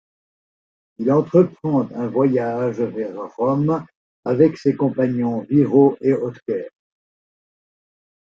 [0.97, 3.85] Il entreprend un voyage vers Rome,
[4.25, 6.69] avec ses compagnons Wiro et Otger.